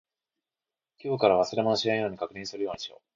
[0.97, 3.01] 今日から忘れ物をしないように確認するようにしよう。